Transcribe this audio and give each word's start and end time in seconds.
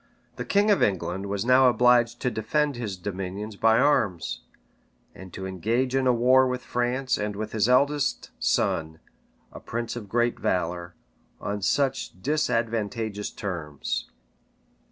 The 0.37 0.45
king 0.45 0.71
of 0.71 0.81
England 0.81 1.27
was 1.27 1.45
now 1.45 1.69
obliged 1.69 2.19
to 2.21 2.31
defend 2.31 2.75
his 2.75 2.97
dominions 2.97 3.55
by 3.55 3.77
arms, 3.77 4.41
and 5.13 5.31
to 5.33 5.45
engage 5.45 5.93
in 5.93 6.07
a 6.07 6.11
war 6.11 6.47
with 6.47 6.63
France 6.63 7.19
and 7.19 7.35
with 7.35 7.51
his 7.51 7.69
eldest 7.69 8.31
son, 8.39 8.99
a 9.53 9.59
prince 9.59 9.95
of 9.95 10.09
great 10.09 10.39
valor, 10.39 10.95
on 11.39 11.61
such 11.61 12.19
disadvantageous 12.19 13.29
terms. 13.29 14.09